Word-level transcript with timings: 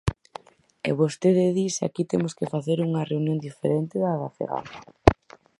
E 0.89 0.91
vostede 1.01 1.45
di 1.57 1.65
se 1.75 1.83
aquí 1.87 2.03
temos 2.11 2.33
que 2.37 2.49
facer 2.53 2.77
unha 2.87 3.07
reunión 3.11 3.37
diferente 3.47 3.95
da 4.03 4.13
da 4.21 4.29
Fegamp. 4.37 4.71